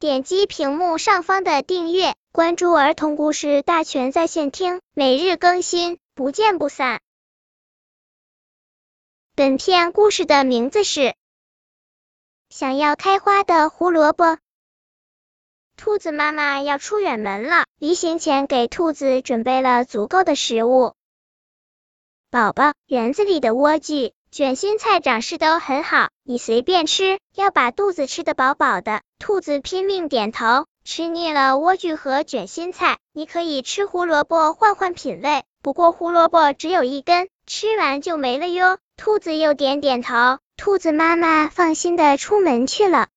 [0.00, 7.00] 点击屏幕上方的订阅，关注儿童故事大全在线听，每日更新，不见不散。
[9.34, 11.00] 本片故事的名字是
[12.48, 14.24] 《想要开花的胡萝卜》。
[15.76, 20.94] 兔子妈妈要出远门了，临行前给兔子准备了足够的食物。
[22.30, 29.02] 宝宝，园子里的莴苣、卷心菜长势都很好，你随便吃，要把肚子吃得饱饱的。
[29.18, 35.44] 兔子拼命点头，吃腻了莴苣和卷心菜，你可以吃胡萝卜换换品味。
[35.60, 38.78] 不过胡萝卜只有一根，吃完就没了哟。
[38.96, 43.08] 兔子又点点头，兔子妈妈放心的出门去了。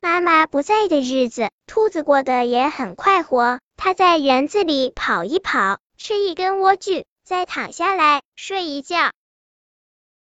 [0.00, 3.60] 妈妈不在的日子，兔子过得也很快活。
[3.76, 9.12] 它在园子里跑一跑，吃一根莴苣，再躺下来睡一觉。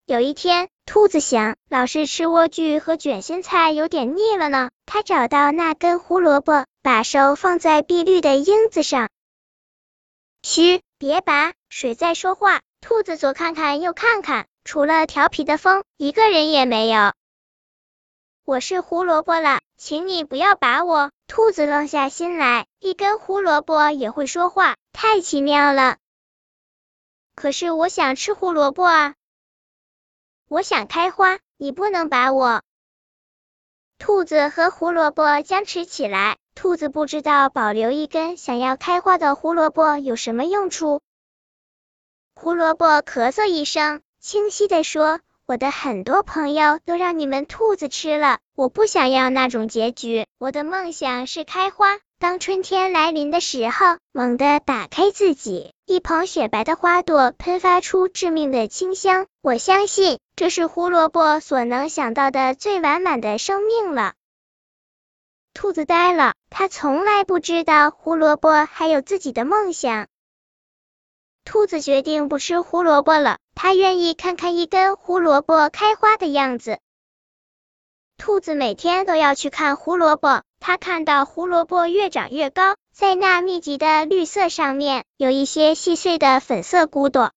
[0.06, 4.70] 有一天，兔子想，老是吃莴苣和卷心菜有点腻了呢。
[4.86, 9.08] 它找到那根胡萝卜，把手放在碧绿的缨子上。
[10.42, 12.60] 嘘，别拔，谁在说话？
[12.80, 17.14] 兔子左看看右看看，除了调皮的风，一个人也没有。
[18.44, 21.10] 我是胡萝卜了，请你不要拔我。
[21.26, 25.96] 兔子愣下心来，一根胡萝卜也会说话，太奇妙了。
[27.34, 29.14] 可是我想吃胡萝卜啊，
[30.48, 32.62] 我想开花，你不能把我。
[33.98, 41.00] 兔子和胡萝卜僵持起来，兔子不知道保留一根想要开花的胡萝卜有什么用处。
[42.34, 45.20] 胡萝卜咳嗽一声，清晰的说。
[45.46, 50.26] 我的很多朋友都让你们兔子吃了，我不想要那种结局。
[50.38, 59.26] 我的梦想是开花，当春天来临的时候，猛地打开自己，一捧雪白的花朵喷发出致命的清香。
[59.42, 64.14] 我相信这是胡萝卜所能想到的最完满的生命了。
[65.52, 70.06] 兔子呆了，它从来不知道胡萝卜还有自己的梦想。
[71.44, 76.78] 兔子决定不吃胡萝卜了，它愿意看看一根胡萝卜开花的样子。
[78.16, 87.32] 兔子每天都要去看胡萝卜，它看到胡萝卜越长越高，在那密集的绿色上面有一些细碎的粉色骨朵。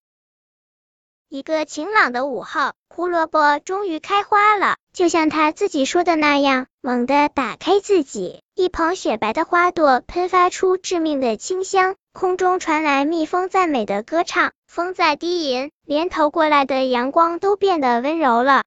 [1.27, 11.97] 一个晴朗的午后，胡萝卜终于开花了，就像它自己说的那样，猛地打开自己，一捧雪白的花朵喷发出致命的清香。
[12.13, 18.63] 空中传来蜜蜂赞美的歌唱，风在低吟，连投过来的阳光都变得温柔了。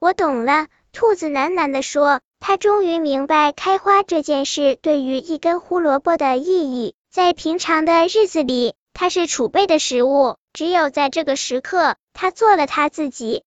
[0.00, 6.94] 我懂了，兔子喃喃地说，他终于明白开花这件事对于一根胡萝卜的意义。
[7.10, 13.44] 在平常的日子里，它是储备的食物，只有在这个时刻，它做了它自己。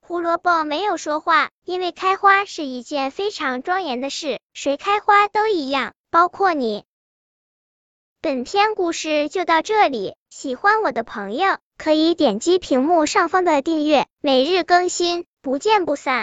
[0.00, 6.84] 胡萝卜没有说话，因为开花是一件非常庄严的事，谁开花都一样，包括你。
[8.20, 16.22] 本篇故事就到这里，喜欢我的朋友可以点击屏幕上方的订阅，每日更新，不见不散。